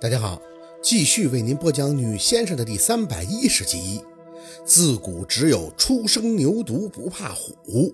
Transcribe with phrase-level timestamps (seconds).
[0.00, 0.40] 大家好，
[0.80, 4.00] 继续为您播讲《女先生》的第三百一十集。
[4.64, 7.92] 自古只有初生牛犊不怕虎。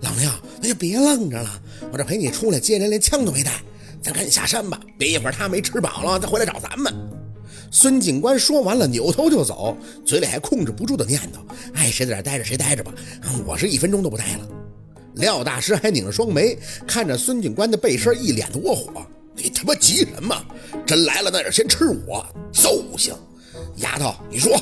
[0.00, 0.32] 老廖，
[0.62, 1.62] 那就别愣着了，
[1.92, 3.60] 我这陪你出来接人，连枪都没带，
[4.02, 4.80] 咱赶紧下山吧。
[4.98, 6.90] 别一会儿他没吃饱了，再回来找咱们。
[7.70, 9.76] 孙警官说完了，扭头就走，
[10.06, 12.94] 嘴里还控制不住的念叨：“爱谁在这待着谁待着吧，
[13.46, 14.48] 我是一分钟都不待了。”
[15.16, 18.90] 廖大师还拧着双眉，看着孙警官的背身，一脸的窝火。
[19.40, 20.34] 你他妈急什么？
[20.88, 23.14] 真来了，那是先吃我，揍行！
[23.76, 24.58] 丫头，你说。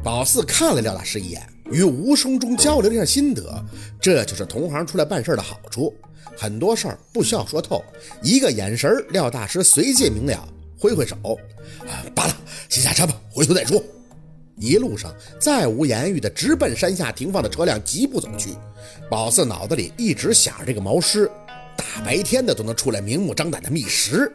[0.00, 3.60] 宝四看了廖大师一眼，与无声中交流了一下心得。
[4.00, 5.92] 这就是同行出来办事的好处，
[6.36, 7.82] 很多事儿不需要说透，
[8.22, 11.16] 一个眼神，廖大师随即明了，挥挥手，
[12.14, 12.36] 罢了，
[12.68, 13.82] 先下车吧，回头再说。
[14.56, 18.50] 一路上再无言语的直奔山下停放的车辆疾步走去。
[19.10, 21.28] 宝四脑子里一直想着这个毛师。
[21.76, 24.32] 大白天的都能出来明目张胆的觅食，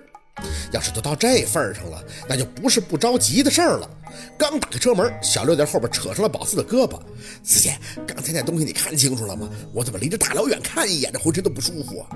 [0.71, 3.89] 要是都到这份上了，那就不是不着急的事儿了。
[4.37, 6.99] 刚打开车门，小六在后边扯上了宝四的胳膊
[7.43, 9.49] ：“四姐，刚才那东西你看清楚了吗？
[9.73, 12.07] 我怎么离着大老远看一眼，这浑身都不舒服啊！”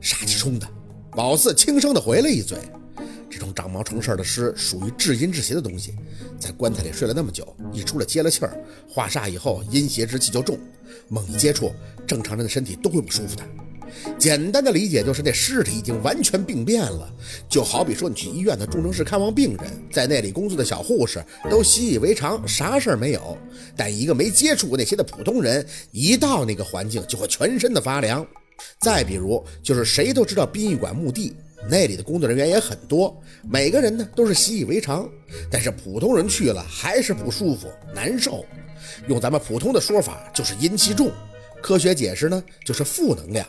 [0.00, 0.68] 杀气冲的，
[1.10, 2.58] 宝四轻声的回了一嘴
[3.28, 5.94] ：“这种长毛成事的尸属于至阴至邪的东西，
[6.38, 8.56] 在棺材里睡了那么久，一出来接了气儿，
[8.88, 10.58] 化煞以后阴邪之气就重，
[11.08, 11.72] 猛一接触，
[12.06, 13.42] 正常人的身体都会不舒服的。”
[14.18, 17.12] 简单的理解就是，那尸体已经完全病变了，
[17.48, 23.36] 就好比说你去医院的重症室看望病人，在那里工作的小护士都习以为常，啥事儿没有。
[23.76, 28.26] 但一个没接触过那些的普通人，一到那个环境就会全身的发凉。
[28.80, 31.34] 再比如，就是谁都知道殡仪馆墓地，
[31.68, 35.08] 那里的工作人员也很多，每个人呢都是习以为常，
[35.50, 38.44] 但是普通人去了还是不舒服、难受。
[39.08, 41.10] 用咱们普通的说法，就是阴气重。
[41.66, 43.44] 科学解释呢，就是负能量，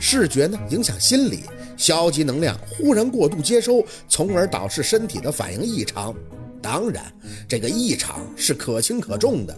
[0.00, 1.44] 视觉呢影响心理，
[1.76, 6.12] 消极能量忽然过度接收，从而导致身体的反应异常。
[6.60, 7.04] 当然，
[7.46, 9.56] 这个异常是可轻可重的，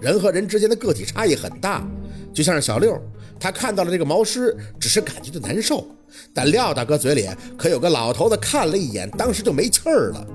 [0.00, 1.86] 人和人之间的个体差异很大。
[2.32, 2.98] 就像是小六，
[3.38, 5.86] 他看到了这个毛尸，只是感觉到难受，
[6.32, 7.28] 但廖大哥嘴里
[7.58, 10.26] 可有个老头子看了一眼，当时就没气儿了。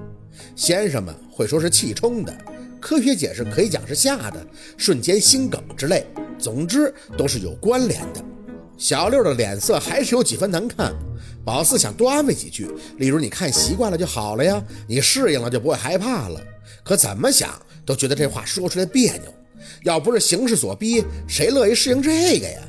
[0.55, 2.31] 先生们会说是气冲的，
[2.79, 4.45] 科学解释可以讲是吓的，
[4.77, 6.05] 瞬间心梗之类。
[6.37, 8.23] 总之都是有关联的。
[8.77, 10.93] 小六的脸色还是有几分难看。
[11.45, 16.41] 宝四想多安慰几句，例如你看习惯了就好了呀，你适应了就不会害怕了。
[16.83, 19.33] 可怎么想都觉得这话说出来别扭。
[19.83, 22.61] 要不是形势所逼，谁乐意适应这个呀？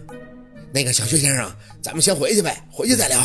[0.73, 1.51] 那个小薛先生，
[1.83, 3.19] 咱们先回去呗，回去再聊。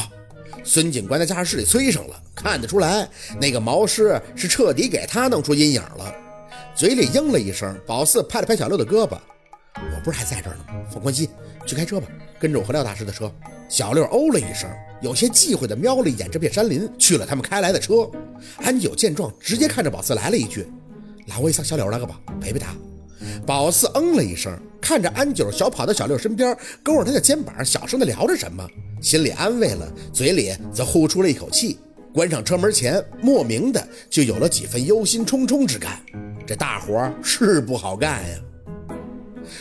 [0.64, 3.08] 孙警官在驾驶室里催上了，看得出来
[3.40, 6.14] 那个毛师是彻底给他弄出阴影了。
[6.74, 9.18] 嘴里应了一声，宝四拍了拍小六的胳膊。
[10.04, 10.76] 不是还在这儿呢吗？
[10.92, 11.28] 放宽心，
[11.66, 12.08] 去开车吧，
[12.40, 13.32] 跟着我和廖大师的车。
[13.70, 14.70] 小六哦了一声，
[15.02, 18.10] 有些忌讳的瞄了一眼这片山林，去了他们开来的车。
[18.58, 20.68] 安九见状，直接看着宝四来了一句
[21.28, 22.76] ：“拉我一下小柳那个吧，陪陪他。”
[23.46, 24.52] 宝四嗯了一声，
[24.82, 28.68] 看着安九小跑到小六身边，勾着他的肩膀，小声的聊着什么，
[29.00, 31.78] 心里安慰了，嘴里则呼出了一口气。
[32.14, 36.02] 关上车门前，莫名的就有了几分忧心忡忡之感。
[36.46, 38.38] 这大活是不好干呀。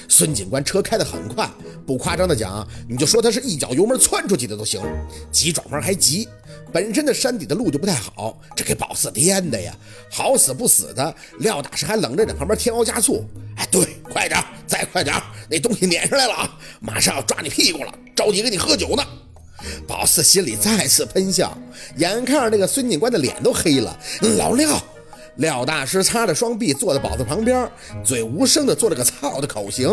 [0.09, 1.49] 孙警官车开得很快，
[1.87, 4.81] 不夸张的讲，你就说他是一脚油门窜出去的都行。
[5.31, 6.29] 急转弯还急，
[6.73, 9.75] 本身的山底的路就不太好，这给宝四颠的呀，
[10.11, 11.15] 好死不死的。
[11.39, 13.25] 廖大师还冷着在旁边添油加醋。
[13.57, 15.15] 哎，对，快点，再快点，
[15.49, 19.03] 那东西撵上来了啊，马上要抓你屁股了，着急跟你喝酒呢。
[19.87, 21.57] 宝四心里再次喷笑，
[21.99, 23.99] 眼看着那个孙警官的脸都黑了，
[24.39, 24.83] 老廖。
[25.41, 27.67] 廖大师擦着双臂坐在宝子旁边，
[28.05, 29.89] 嘴无声的做了个操的口型。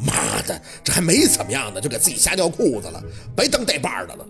[0.00, 3.02] 妈的，这还没怎么样呢，就给自己吓尿裤子了，
[3.34, 4.26] 白当带把的了。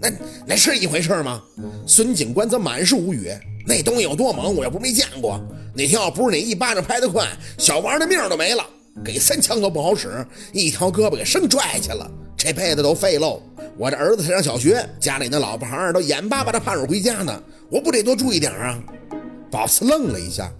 [0.00, 0.10] 那
[0.46, 1.40] 那是一回事吗？
[1.86, 3.30] 孙警官则满是无语。
[3.64, 5.40] 那东西有多猛，我又不是没见过。
[5.74, 8.66] 那天要不是你一巴掌拍得快，小王的命都没了。
[9.04, 13.40] 给三枪都不好使，一条胳膊给生拽去了，这辈子都废喽。
[13.76, 18.82] 我这儿子才上小学，家里那老婆孩都眼巴巴的盼着回家呢，我不得多注意点啊？
[19.50, 20.52] 宝四愣了一下，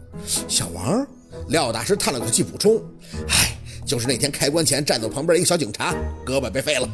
[0.49, 1.07] 小王，
[1.49, 2.83] 廖大师叹了口气，补充
[3.31, 3.57] ：“哎，
[3.87, 5.95] 就是那天开棺前站在旁边一个小警察，
[6.27, 6.89] 胳膊被废了，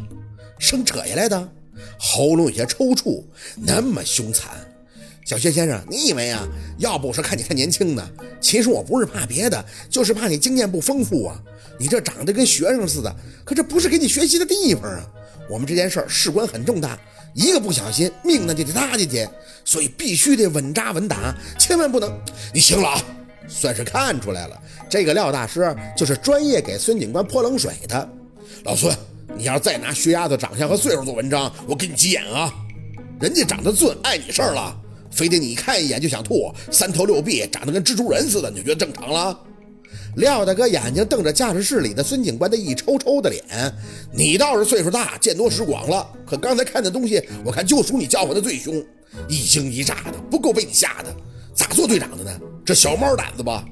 [0.58, 1.48] 生扯下来的，
[1.98, 3.24] 喉咙有些抽搐，
[3.56, 4.50] 那么凶残。
[5.24, 6.46] 小薛先生，你以为啊？
[6.78, 8.06] 要不是看你太年轻呢，
[8.40, 11.42] 其实我不是怕别的，就是怕你经验不丰富啊。
[11.78, 15.06] 你这长得跟学生似的，可这不是给你学习的地方啊。
[15.48, 16.98] 我们这件事事关很重大。”
[17.36, 19.28] 一个不小心，命呢就得搭进去，
[19.62, 22.10] 所以必须得稳扎稳打，千万不能。
[22.54, 23.04] 你行了啊，
[23.46, 28.08] 算是看出来了，这个廖大师就是专业给孙警官泼冷水的。
[28.64, 28.96] 老孙，
[29.36, 32.50] 你要是再拿薛丫头长相和岁数做文章，我跟你急眼啊！
[33.20, 34.74] 人家长得俊，碍你事儿了。
[35.10, 39.38] 非得你看一眼就想吐，三头六臂，长得跟蜘蛛人似的，你就觉得正常了？
[40.16, 43.44] 廖大哥眼睛瞪着驾驶室里的孙警官的一抽抽的脸，
[44.12, 48.82] 你倒是岁数大，见多识广了，可刚才看的东西，我看就属你叫唤的最凶，
[49.28, 51.14] 一惊一乍的，不够被你吓的，
[51.54, 52.40] 咋做队长的呢？
[52.64, 53.62] 这小猫胆子吧？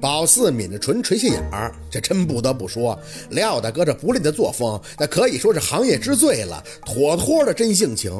[0.00, 2.98] 宝四抿着唇垂下眼儿，这真不得不说，
[3.30, 8.12] 廖大哥这不吝的作风，那可以说是行业之最了，妥妥的真性情。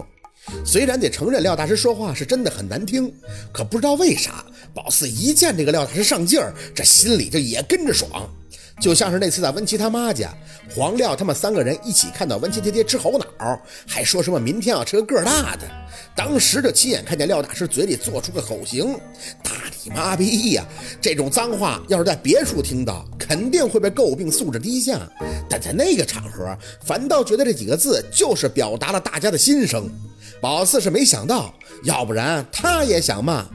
[0.65, 3.13] 虽然得承认廖大师说话是真的很难听，
[3.53, 4.45] 可不知道为啥，
[4.77, 8.29] 宝四一见这个廖大师上劲儿，这心里就也跟着爽。
[8.79, 10.31] 就像是那次在温琪他妈家，
[10.75, 13.25] 黄廖他们三个人一起看到温琪爹爹吃猴脑，
[13.87, 15.63] 还说什么明天要吃个个大的。
[16.15, 18.93] 当时就亲眼看见廖大师嘴里做出个口型，
[19.43, 19.53] 大
[19.83, 20.67] 你妈逼呀！
[21.01, 25.01] 这种脏话要是在别处听到，肯定会被诟病素质低下。
[25.49, 29.89] 但在那个场合，反倒觉得这几个字就是表达了大家的心声。
[30.39, 33.47] 宝四是没想到，要不然他也想骂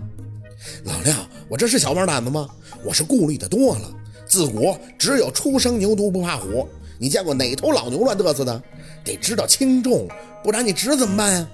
[0.83, 1.15] 老廖。
[1.49, 2.49] 我这是小毛胆子吗？
[2.83, 3.93] 我是顾虑的多了。
[4.27, 6.67] 自古只有初生牛犊不怕虎，
[6.97, 8.63] 你见过哪头老牛乱嘚瑟的？
[9.03, 10.07] 得知道轻重，
[10.43, 11.47] 不然你侄怎么办呀？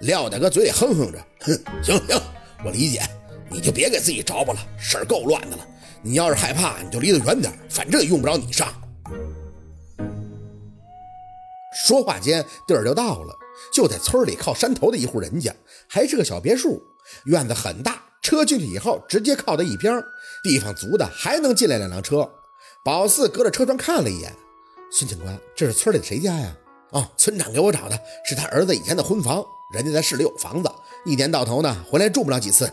[0.00, 2.20] 廖大哥嘴里哼哼着，哼，行行，
[2.64, 3.02] 我理解，
[3.50, 5.66] 你就别给自己着吧了，事儿够乱的了。
[6.02, 8.68] 你要是害怕，你就离得远点，反正也用不着你上。
[11.72, 13.32] 说话间，地儿就到了，
[13.72, 15.54] 就在村里靠山头的一户人家，
[15.88, 16.82] 还是个小别墅，
[17.26, 18.02] 院子很大。
[18.28, 20.04] 车进去以后，直接靠在一边，
[20.42, 22.30] 地方足的还能进来两辆车。
[22.84, 24.30] 宝四隔着车窗看了一眼，
[24.92, 26.54] 孙警官，这是村里的谁家呀？
[26.90, 27.98] 哦，村长给我找的，
[28.28, 29.42] 是他儿子以前的婚房，
[29.72, 30.70] 人家在市里有房子，
[31.06, 32.70] 一年到头呢回来住不了几次。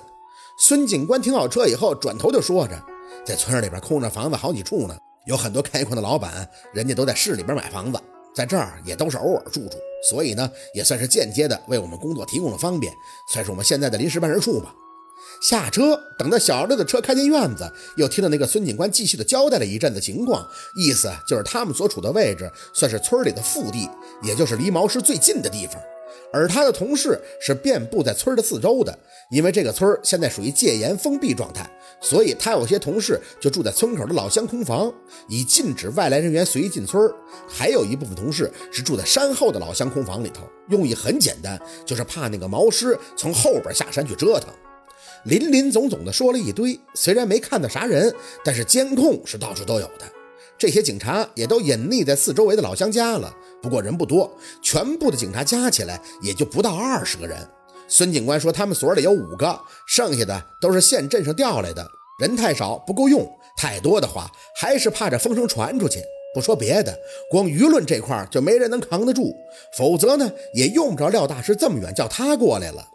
[0.58, 2.78] 孙警官停好车以后，转头就说着，
[3.26, 7.98] 在村里边空着房子好几处呢，有很多开矿的老板，人家都在市里边买房子，
[8.34, 9.78] 在这儿也都是偶尔住住，
[10.10, 12.94] 所以呢，也算是间接的为我们工作提供了方便，
[13.30, 14.76] 算是我们现在的临时办事处吧。
[15.42, 23.90] 下车，等到小六的车开进院子，又听到那个孙警官继续的交代了一阵子情况，意思就是他们所处的位置算是村里的腹地，
[24.24, 25.82] 也就是离毛师最近的地方。
[26.34, 28.98] 而他的同事是遍布在村的四周的，
[29.32, 31.70] 因为这个村现在属于戒严封闭状态，
[32.02, 34.92] 所以他有些同事就住在村口的老乡空房，
[35.30, 37.10] 以禁止外来人员随意进村。
[37.48, 44.50] 还有一部分同事是住在山后的老乡空房里头，用意很简单，就是怕那个毛师从后边下山去折腾。
[45.26, 48.14] 林林总总的说了一堆，虽然没看到啥人，
[48.44, 50.06] 但是监控是到处都有的。
[50.56, 54.32] 这些警察也都隐匿在四周围的老乡家了，不过人不多，
[54.62, 57.38] 全部的警察加起来也就不到二十个人。
[57.88, 61.88] 孙警官说他们所里有五个，剩下的都是县镇上调来的，
[62.20, 66.00] 人太少不够用，太多的话还是怕这风声传出去。
[66.36, 66.96] 不说别的，
[67.32, 69.34] 光舆论这块就没人能扛得住，
[69.76, 72.90] 否则呢也用不着廖大师这么远叫他过来了。